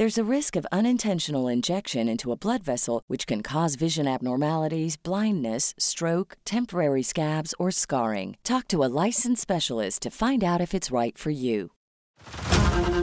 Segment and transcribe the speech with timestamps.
[0.00, 4.96] There's a risk of unintentional injection into a blood vessel, which can cause vision abnormalities,
[4.96, 8.38] blindness, stroke, temporary scabs, or scarring.
[8.42, 11.72] Talk to a licensed specialist to find out if it's right for you.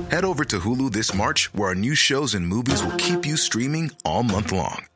[0.09, 3.38] Head over to Hulu this March, where our new shows and movies will keep you
[3.38, 4.88] streaming all month long.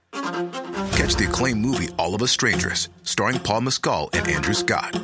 [0.98, 5.00] Catch the acclaimed movie All of Us Strangers, starring Paul Mescal and Andrew Scott.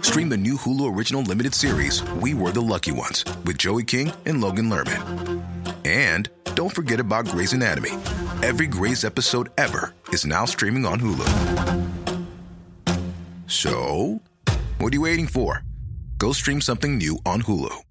[0.00, 4.10] Stream the new Hulu original limited series We Were the Lucky Ones with Joey King
[4.26, 5.43] and Logan Lerman.
[5.84, 7.92] And don't forget about Grey's Anatomy.
[8.42, 11.26] Every Grey's episode ever is now streaming on Hulu.
[13.46, 14.20] So,
[14.78, 15.62] what are you waiting for?
[16.18, 17.82] Go stream something new on Hulu.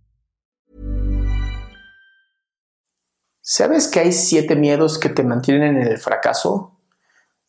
[3.46, 6.80] ¿Sabes que hay siete miedos que te mantienen en el fracaso?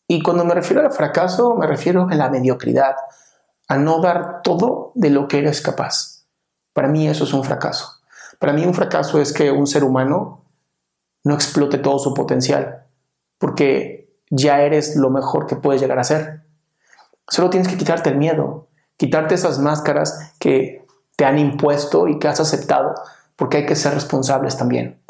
[0.07, 2.95] Y cuando me refiero al fracaso, me refiero a la mediocridad,
[3.67, 6.25] a no dar todo de lo que eres capaz.
[6.73, 8.01] Para mí eso es un fracaso.
[8.39, 10.45] Para mí un fracaso es que un ser humano
[11.23, 12.85] no explote todo su potencial,
[13.37, 16.43] porque ya eres lo mejor que puedes llegar a ser.
[17.27, 18.67] Solo tienes que quitarte el miedo,
[18.97, 22.93] quitarte esas máscaras que te han impuesto y que has aceptado,
[23.35, 25.01] porque hay que ser responsables también.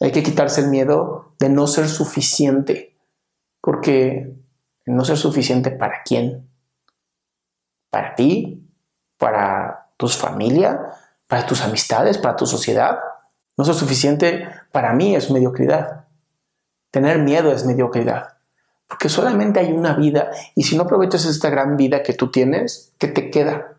[0.00, 2.96] Hay que quitarse el miedo de no ser suficiente,
[3.60, 4.34] porque
[4.86, 6.50] no ser suficiente para quién?
[7.90, 8.68] ¿Para ti?
[9.18, 10.90] ¿Para tu familia?
[11.34, 12.16] ¿Para tus amistades?
[12.16, 13.00] ¿Para tu sociedad?
[13.56, 16.04] No ser suficiente para mí es mediocridad.
[16.92, 18.34] Tener miedo es mediocridad.
[18.86, 22.92] Porque solamente hay una vida y si no aprovechas esta gran vida que tú tienes,
[22.98, 23.78] ¿qué te queda?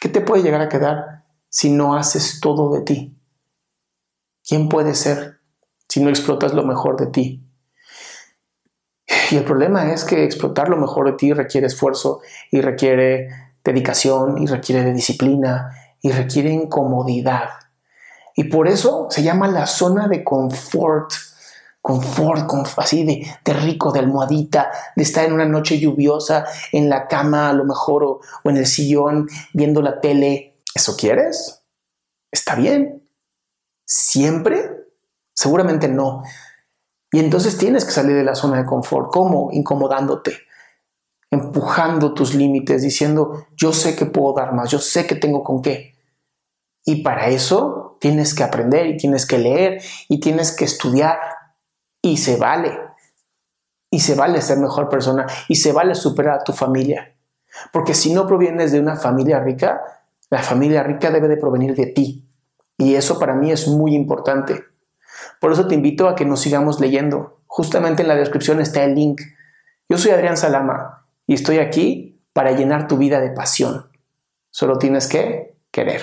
[0.00, 3.16] ¿Qué te puede llegar a quedar si no haces todo de ti?
[4.44, 5.38] ¿Quién puede ser
[5.88, 7.44] si no explotas lo mejor de ti?
[9.30, 13.28] Y el problema es que explotar lo mejor de ti requiere esfuerzo y requiere
[13.62, 17.50] dedicación y requiere de disciplina y requiere incomodidad.
[18.36, 21.12] Y por eso se llama la zona de confort.
[21.82, 27.08] Confort, así de, de, rico, de almohadita, de estar en una noche lluviosa en la
[27.08, 30.58] cama a lo mejor o, o en el sillón viendo la tele.
[30.74, 31.62] ¿Eso quieres?
[32.30, 33.08] Está bien.
[33.86, 34.70] ¿Siempre?
[35.34, 36.22] Seguramente no.
[37.12, 39.10] Y entonces tienes que salir de la zona de confort.
[39.10, 39.50] ¿Cómo?
[39.52, 40.36] Incomodándote,
[41.30, 45.60] empujando tus límites, diciendo, yo sé que puedo dar más, yo sé que tengo con
[45.62, 45.89] qué.
[46.84, 51.18] Y para eso tienes que aprender y tienes que leer y tienes que estudiar.
[52.02, 52.78] Y se vale.
[53.90, 57.14] Y se vale ser mejor persona y se vale superar a tu familia.
[57.72, 59.82] Porque si no provienes de una familia rica,
[60.30, 62.28] la familia rica debe de provenir de ti.
[62.78, 64.64] Y eso para mí es muy importante.
[65.40, 67.42] Por eso te invito a que nos sigamos leyendo.
[67.46, 69.20] Justamente en la descripción está el link.
[69.88, 73.90] Yo soy Adrián Salama y estoy aquí para llenar tu vida de pasión.
[74.50, 76.02] Solo tienes que querer.